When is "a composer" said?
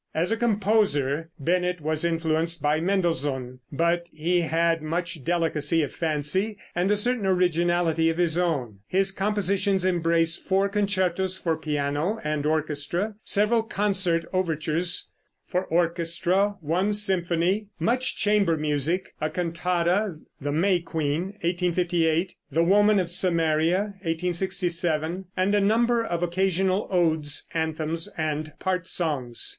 0.31-1.29